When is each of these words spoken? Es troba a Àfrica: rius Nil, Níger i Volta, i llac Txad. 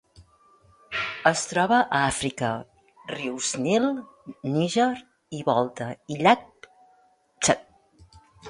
Es 1.31 1.41
troba 1.49 1.77
a 1.97 2.01
Àfrica: 2.05 2.49
rius 3.13 3.51
Nil, 3.67 3.87
Níger 4.57 4.89
i 5.41 5.45
Volta, 5.53 5.91
i 6.17 6.21
llac 6.27 6.69
Txad. 6.73 8.21